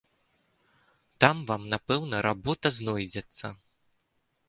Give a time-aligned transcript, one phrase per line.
[1.25, 3.57] Там вам, напэўна, работа знойдзецца.